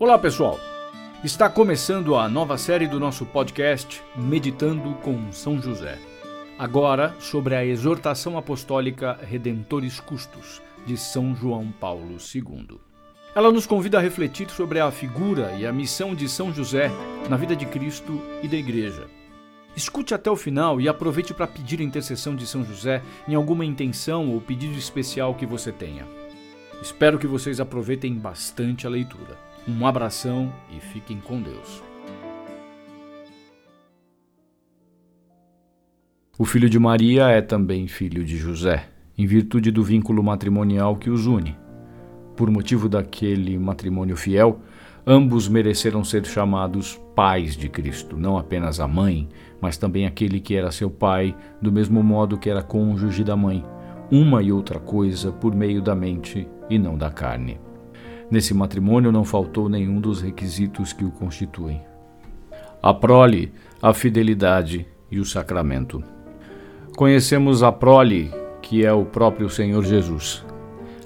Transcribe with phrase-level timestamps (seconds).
[0.00, 0.58] Olá, pessoal!
[1.22, 5.98] Está começando a nova série do nosso podcast Meditando com São José.
[6.58, 12.80] Agora sobre a exortação apostólica Redentores Custos, de São João Paulo II.
[13.34, 16.90] Ela nos convida a refletir sobre a figura e a missão de São José
[17.28, 19.06] na vida de Cristo e da Igreja.
[19.76, 23.66] Escute até o final e aproveite para pedir a intercessão de São José em alguma
[23.66, 26.06] intenção ou pedido especial que você tenha.
[26.80, 29.49] Espero que vocês aproveitem bastante a leitura.
[29.70, 31.80] Um abração e fiquem com Deus.
[36.36, 41.08] O filho de Maria é também filho de José, em virtude do vínculo matrimonial que
[41.08, 41.56] os une.
[42.36, 44.60] Por motivo daquele matrimônio fiel,
[45.06, 49.28] ambos mereceram ser chamados pais de Cristo, não apenas a mãe,
[49.60, 53.64] mas também aquele que era seu pai, do mesmo modo que era cônjuge da mãe,
[54.10, 57.69] uma e outra coisa por meio da mente e não da carne.
[58.30, 61.82] Nesse matrimônio não faltou nenhum dos requisitos que o constituem:
[62.82, 66.02] a prole, a fidelidade e o sacramento.
[66.96, 68.30] Conhecemos a prole,
[68.62, 70.44] que é o próprio Senhor Jesus,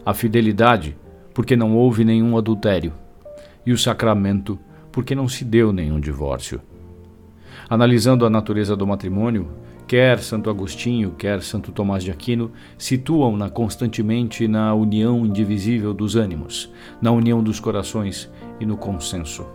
[0.05, 0.97] a fidelidade,
[1.33, 2.93] porque não houve nenhum adultério,
[3.65, 4.59] e o sacramento,
[4.93, 6.61] porque não se deu nenhum divórcio.
[7.69, 9.49] Analisando a natureza do matrimônio,
[9.87, 16.73] Quer Santo Agostinho, quer Santo Tomás de Aquino situam-na constantemente na união indivisível dos ânimos,
[17.03, 19.47] na união dos corações e no consenso.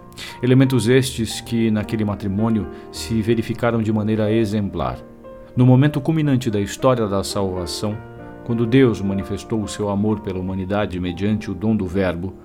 [0.43, 4.99] Elementos estes que, naquele matrimônio, se verificaram de maneira exemplar.
[5.55, 7.97] No momento culminante da história da salvação,
[8.45, 12.35] quando Deus manifestou o seu amor pela humanidade mediante o dom do Verbo,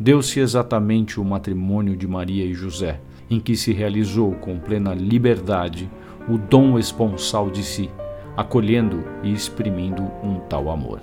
[0.00, 5.90] deu-se exatamente o matrimônio de Maria e José, em que se realizou com plena liberdade
[6.28, 7.90] o dom esponsal de si,
[8.36, 11.00] acolhendo e exprimindo um tal amor.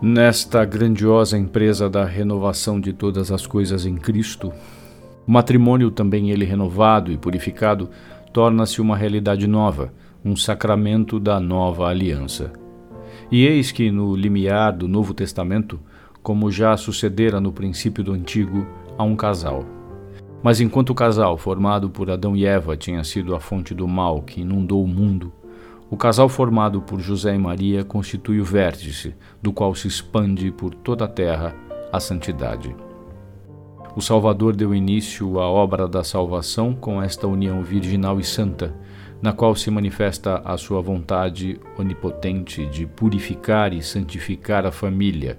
[0.00, 4.52] Nesta grandiosa empresa da renovação de todas as coisas em Cristo,
[5.26, 7.88] o matrimônio, também ele renovado e purificado,
[8.32, 12.52] torna-se uma realidade nova, um sacramento da nova aliança.
[13.30, 15.80] E eis que no limiar do Novo Testamento,
[16.22, 18.66] como já sucedera no princípio do Antigo,
[18.98, 19.64] há um casal
[20.44, 24.20] mas enquanto o casal, formado por Adão e Eva, tinha sido a fonte do mal
[24.20, 25.32] que inundou o mundo,
[25.88, 30.74] o casal formado por José e Maria constitui o vértice, do qual se expande por
[30.74, 31.56] toda a terra
[31.90, 32.76] a santidade.
[33.96, 38.74] O Salvador deu início à obra da salvação com esta união virginal e santa,
[39.22, 45.38] na qual se manifesta a sua vontade onipotente de purificar e santificar a família,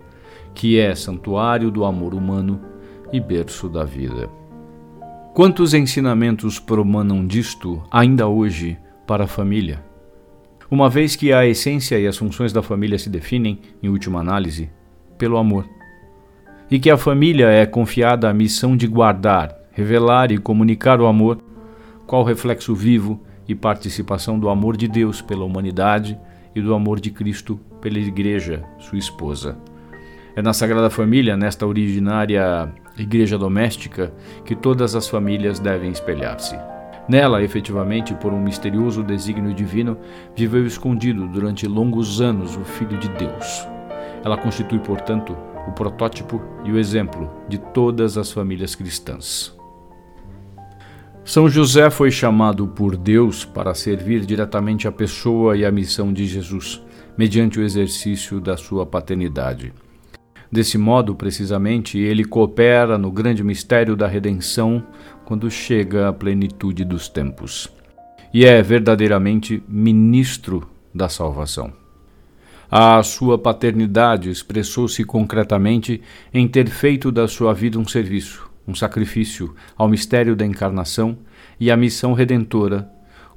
[0.55, 2.59] que é santuário do amor humano
[3.13, 4.27] e berço da vida.
[5.35, 9.83] Quantos ensinamentos promanam disto ainda hoje para a família?
[10.71, 14.69] Uma vez que a essência e as funções da família se definem, em última análise,
[15.17, 15.67] pelo amor.
[16.71, 21.43] E que a família é confiada a missão de guardar, revelar e comunicar o amor,
[22.07, 26.17] qual reflexo vivo e participação do amor de Deus pela humanidade
[26.55, 29.57] e do amor de Cristo pela Igreja, sua esposa.
[30.35, 34.13] É na Sagrada Família, nesta originária igreja doméstica,
[34.43, 36.59] que todas as famílias devem espelhar-se.
[37.07, 39.97] Nela, efetivamente, por um misterioso desígnio divino,
[40.35, 43.65] viveu escondido durante longos anos o Filho de Deus.
[44.25, 45.37] Ela constitui, portanto,
[45.69, 49.55] o protótipo e o exemplo de todas as famílias cristãs.
[51.23, 56.25] São José foi chamado por Deus para servir diretamente a pessoa e a missão de
[56.25, 56.83] Jesus,
[57.17, 59.73] mediante o exercício da sua paternidade.
[60.51, 64.83] Desse modo, precisamente, ele coopera no grande mistério da redenção
[65.25, 67.67] quando chega à plenitude dos tempos.
[68.33, 71.73] E é verdadeiramente ministro da salvação.
[72.69, 76.01] A sua paternidade expressou-se concretamente
[76.33, 81.17] em ter feito da sua vida um serviço, um sacrifício ao mistério da encarnação
[81.59, 82.89] e à missão redentora,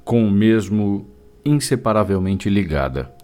[0.03, 1.07] com o mesmo
[1.45, 3.18] inseparavelmente ligada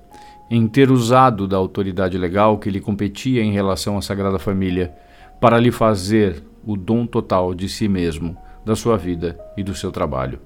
[0.49, 4.93] em ter usado da autoridade legal que lhe competia em relação à Sagrada Família
[5.39, 9.91] para lhe fazer o dom total de si mesmo, da sua vida e do seu
[9.91, 10.39] trabalho.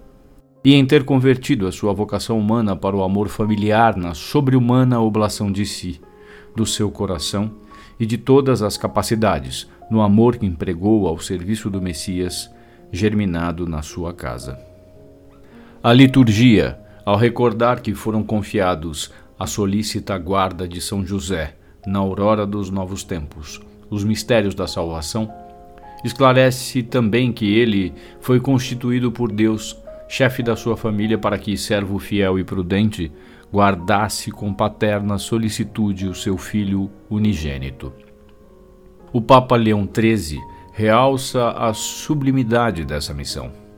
[0.64, 5.52] E em ter convertido a sua vocação humana para o amor familiar na sobre-humana oblação
[5.52, 6.02] de si,
[6.56, 7.52] do seu coração
[7.98, 12.50] e de todas as capacidades, no amor que empregou ao serviço do Messias,
[12.92, 14.60] germinado na sua casa.
[15.82, 21.56] A liturgia, ao recordar que foram confiados a solícita guarda de São José,
[21.88, 25.32] na aurora dos novos tempos, os mistérios da salvação,
[26.04, 29.78] esclarece também que ele foi constituído por Deus,
[30.10, 33.10] chefe da sua família, para que, servo fiel e prudente,
[33.52, 37.94] guardasse com paterna solicitude o seu filho unigênito.
[39.14, 40.40] O Papa Leão XIII
[40.74, 43.69] realça a sublimidade dessa missão.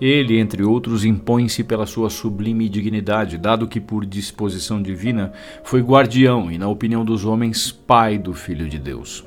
[0.00, 5.32] Ele, entre outros, impõe-se pela sua sublime dignidade, dado que, por disposição divina,
[5.64, 9.24] foi guardião e, na opinião dos homens, pai do Filho de Deus.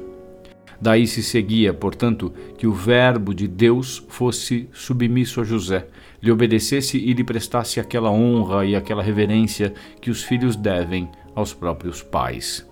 [0.81, 5.87] Daí se seguia, portanto, que o Verbo de Deus fosse submisso a José,
[6.21, 11.53] lhe obedecesse e lhe prestasse aquela honra e aquela reverência que os filhos devem aos
[11.53, 12.65] próprios pais.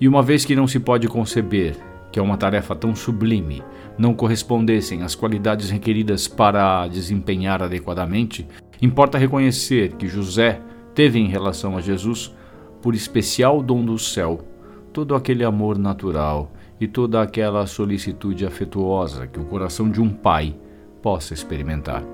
[0.00, 1.76] E uma vez que não se pode conceber
[2.14, 3.60] que é uma tarefa tão sublime,
[3.98, 8.46] não correspondessem às qualidades requeridas para desempenhar adequadamente,
[8.80, 10.60] importa reconhecer que José
[10.94, 12.32] teve em relação a Jesus,
[12.80, 14.46] por especial dom do céu,
[14.92, 20.54] todo aquele amor natural e toda aquela solicitude afetuosa que o coração de um pai
[21.02, 22.04] possa experimentar.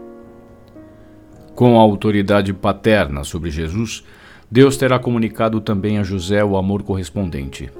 [1.54, 4.02] Com a autoridade paterna sobre Jesus,
[4.50, 7.70] Deus terá comunicado também a José o amor correspondente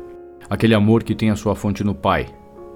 [0.50, 2.26] aquele amor que tem a sua fonte no Pai,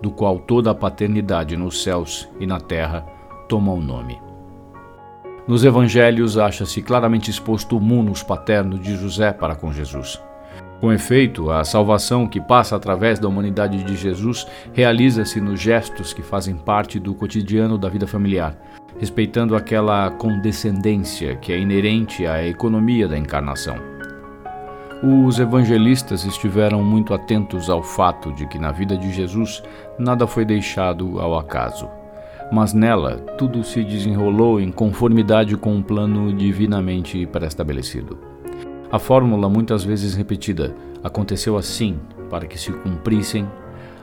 [0.01, 3.05] do qual toda a paternidade nos céus e na terra
[3.49, 4.21] toma o nome.
[5.47, 10.23] Nos evangelhos acha-se claramente exposto o munus paterno de José para com Jesus.
[10.81, 16.23] Com efeito, a salvação que passa através da humanidade de Jesus realiza-se nos gestos que
[16.23, 18.57] fazem parte do cotidiano da vida familiar,
[18.99, 23.77] respeitando aquela condescendência que é inerente à economia da encarnação.
[25.07, 29.63] Os evangelistas estiveram muito atentos ao fato de que na vida de Jesus
[29.99, 31.91] nada foi deixado ao acaso,
[32.51, 38.17] mas nela tudo se desenrolou em conformidade com um plano divinamente pré-estabelecido.
[38.91, 41.99] A fórmula, muitas vezes repetida, aconteceu assim
[42.31, 43.47] para que se cumprissem,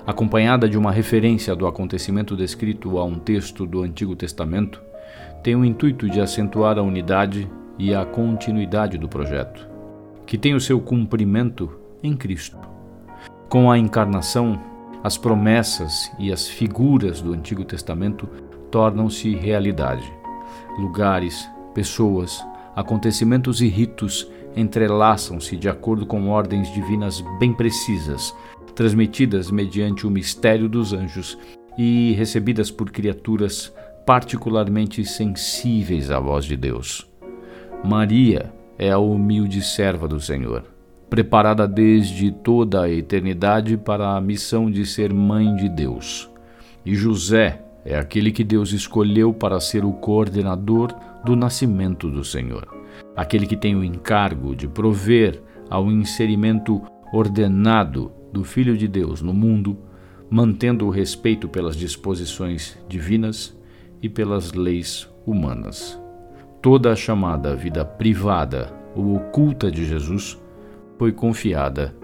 [0.05, 4.79] acompanhada de uma referência do acontecimento descrito a um texto do Antigo Testamento,
[5.41, 7.49] tem o intuito de acentuar a unidade
[7.79, 9.70] e a continuidade do projeto
[10.31, 11.69] que tem o seu cumprimento
[12.01, 12.57] em Cristo.
[13.49, 14.57] Com a encarnação,
[15.03, 18.29] as promessas e as figuras do Antigo Testamento
[18.71, 20.09] tornam-se realidade.
[20.79, 22.41] Lugares, pessoas,
[22.73, 24.25] acontecimentos e ritos
[24.55, 28.33] entrelaçam-se de acordo com ordens divinas bem precisas,
[28.73, 31.37] transmitidas mediante o mistério dos anjos
[31.77, 33.73] e recebidas por criaturas
[34.05, 37.05] particularmente sensíveis à voz de Deus.
[37.83, 40.63] Maria é a humilde serva do Senhor,
[41.09, 46.29] preparada desde toda a eternidade para a missão de ser mãe de Deus.
[46.85, 52.67] E José é aquele que Deus escolheu para ser o coordenador do nascimento do Senhor,
[53.15, 56.81] aquele que tem o encargo de prover ao inserimento
[57.13, 59.77] ordenado do Filho de Deus no mundo,
[60.29, 63.55] mantendo o respeito pelas disposições divinas
[64.01, 66.00] e pelas leis humanas
[66.61, 70.37] toda a chamada vida privada ou oculta de Jesus
[70.97, 71.95] foi confiada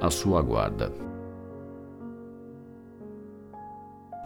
[0.00, 0.92] à sua guarda.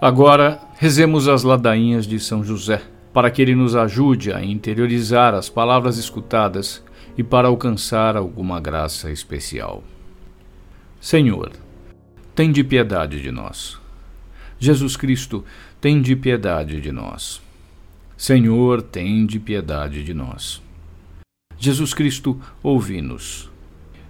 [0.00, 5.49] Agora, rezemos as ladainhas de São José, para que ele nos ajude a interiorizar as
[5.49, 6.85] palavras escutadas
[7.17, 9.82] e para alcançar alguma graça especial.
[11.00, 11.53] Senhor,
[12.35, 13.79] tem de piedade de nós.
[14.59, 15.44] Jesus Cristo,
[15.81, 17.45] tem de piedade de nós.
[18.17, 20.63] Senhor, tende piedade de nós.
[21.59, 23.51] Jesus Cristo, ouvi-nos.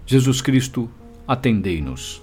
[0.06, 0.88] Jesus Cristo,
[1.26, 2.22] atendei-nos.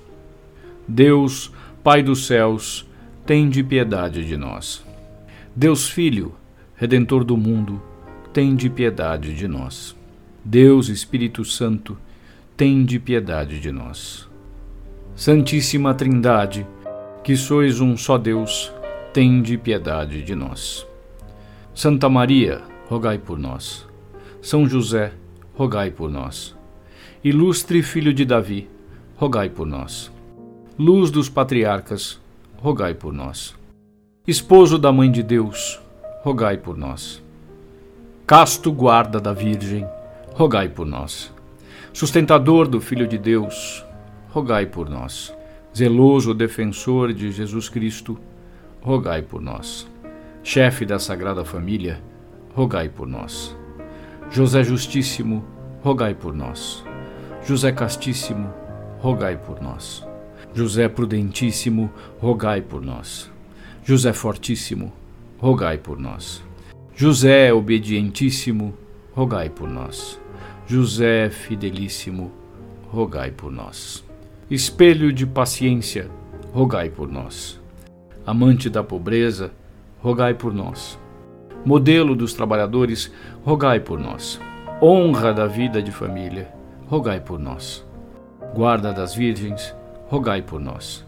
[0.87, 1.51] Deus,
[1.83, 2.87] Pai dos céus,
[3.25, 4.81] tende piedade de nós.
[5.53, 6.33] Deus Filho,
[6.75, 7.81] Redentor do mundo,
[8.31, 9.93] tende piedade de nós.
[10.43, 11.97] Deus Espírito Santo,
[12.55, 14.25] tende piedade de nós.
[15.17, 16.65] Santíssima Trindade,
[17.25, 18.71] que sois um só Deus,
[19.11, 20.87] tende piedade de nós.
[21.75, 23.87] Santa Maria, rogai por nós.
[24.39, 25.11] São José,
[25.55, 26.55] rogai por nós.
[27.23, 28.69] Ilustre Filho de Davi,
[29.15, 30.11] rogai por nós.
[30.77, 32.21] Luz dos patriarcas,
[32.57, 33.55] rogai por nós.
[34.27, 35.81] Esposo da Mãe de Deus,
[36.21, 37.23] rogai por nós.
[38.27, 39.83] Casto guarda da Virgem,
[40.35, 41.33] rogai por nós.
[41.91, 43.83] Sustentador do Filho de Deus,
[44.29, 45.33] rogai por nós.
[45.75, 48.15] Zeloso defensor de Jesus Cristo,
[48.79, 49.91] rogai por nós
[50.43, 52.03] chefe da Sagrada Família,
[52.53, 53.55] rogai por nós.
[54.29, 55.43] José Justíssimo,
[55.81, 56.83] rogai por nós.
[57.45, 58.53] José Castíssimo,
[58.99, 60.05] rogai por nós.
[60.53, 63.31] José Prudentíssimo, rogai por nós.
[63.85, 64.91] José Fortíssimo,
[65.39, 66.43] rogai por nós.
[66.93, 68.73] José Obedientíssimo,
[69.13, 70.19] rogai por nós.
[70.67, 72.31] José Fidelíssimo,
[72.91, 74.03] rogai por nós.
[74.51, 76.09] Espelho de paciência,
[76.51, 77.61] rogai por nós.
[78.25, 79.51] Amante da pobreza,
[80.03, 80.99] rogai por nós.
[81.65, 83.09] Modelo dos trabalhadores,
[83.45, 84.39] rogai por nós.
[84.81, 86.53] Honra da vida de família,
[86.89, 87.87] rogai por nós.
[88.53, 89.73] Guarda das virgens,
[90.09, 91.05] rogai por nós.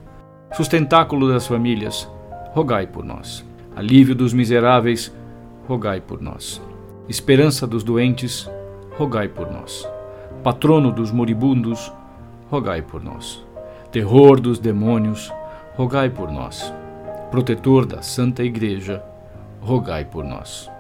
[0.54, 2.10] Sustentáculo das famílias,
[2.54, 3.46] rogai por nós.
[3.76, 5.14] Alívio dos miseráveis,
[5.68, 6.62] rogai por nós.
[7.10, 8.50] Esperança dos doentes,
[8.98, 9.86] rogai por nós.
[10.42, 11.92] Patrono dos moribundos,
[12.50, 13.46] rogai por nós.
[13.92, 15.34] Terror dos demônios,
[15.76, 16.74] rogai por nós.
[17.36, 19.04] Protetor da Santa Igreja,
[19.60, 20.72] rogai por nós.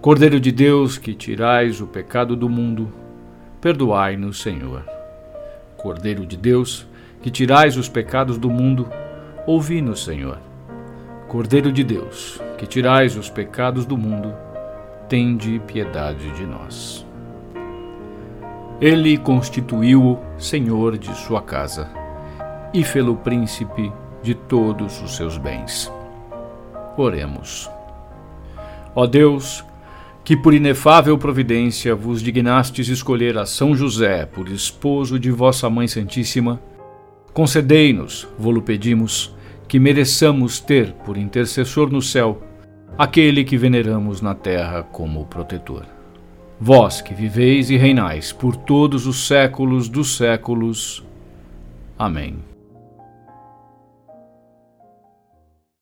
[0.00, 2.90] Cordeiro de Deus, que tirais o pecado do mundo,
[3.60, 4.82] perdoai-nos, Senhor.
[5.76, 6.88] Cordeiro de Deus,
[7.20, 8.88] que tirais os pecados do mundo,
[9.46, 10.38] ouvi-nos, Senhor.
[11.28, 14.32] Cordeiro de Deus, que tirais os pecados do mundo,
[15.10, 17.06] tende piedade de nós.
[18.80, 21.90] Ele constituiu-o senhor de sua casa
[22.72, 25.90] e fê-lo príncipe de todos os seus bens.
[26.96, 27.70] Oremos.
[28.94, 29.64] Ó Deus,
[30.24, 35.88] que por inefável providência vos dignastes escolher a São José por esposo de vossa Mãe
[35.88, 36.60] Santíssima,
[37.32, 39.34] concedei-nos, vô-lo pedimos,
[39.66, 42.42] que mereçamos ter por intercessor no céu
[42.96, 45.86] aquele que veneramos na terra como protetor.
[46.60, 51.02] Vós que viveis e reinais por todos os séculos dos séculos.
[51.98, 52.51] Amém.